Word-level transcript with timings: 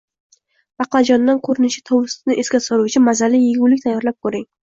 Baqlajondan 0.81 1.41
ko‘rinishi 1.47 1.83
tovusni 1.89 2.39
esga 2.45 2.61
soluvchi 2.69 3.03
mazali 3.11 3.43
yegulik 3.45 3.87
tayyorlab 3.87 4.21
ko‘ring 4.29 4.49